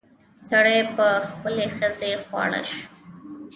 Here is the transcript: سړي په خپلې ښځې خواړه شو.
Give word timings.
سړي 0.49 0.77
په 0.95 1.07
خپلې 1.27 1.65
ښځې 1.77 2.11
خواړه 2.23 2.61
شو. 2.69 2.81